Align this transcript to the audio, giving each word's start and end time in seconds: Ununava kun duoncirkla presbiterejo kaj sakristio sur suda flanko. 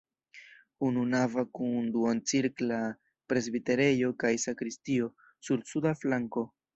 Ununava 0.87 1.41
kun 1.57 1.91
duoncirkla 1.97 2.79
presbiterejo 3.33 4.09
kaj 4.25 4.33
sakristio 4.47 5.11
sur 5.49 5.63
suda 5.73 5.93
flanko. 6.05 6.45